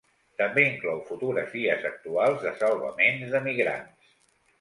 També 0.41 0.61
inclou 0.67 1.01
fotografies 1.09 1.85
actuals 1.89 2.39
de 2.47 2.53
salvaments 2.63 3.35
d’emigrants. 3.35 4.09